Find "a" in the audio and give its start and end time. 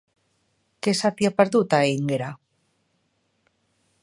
1.81-1.83